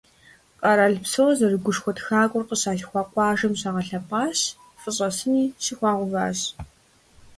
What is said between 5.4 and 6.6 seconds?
щыхуагъэуващ.